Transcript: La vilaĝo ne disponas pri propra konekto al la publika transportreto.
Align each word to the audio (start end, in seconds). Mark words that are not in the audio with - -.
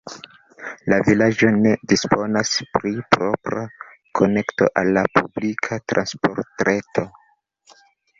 La 0.91 0.95
vilaĝo 1.07 1.49
ne 1.65 1.73
disponas 1.91 2.53
pri 2.77 2.93
propra 3.15 3.65
konekto 4.21 4.69
al 4.83 4.89
la 4.99 5.03
publika 5.19 5.79
transportreto. 5.93 7.05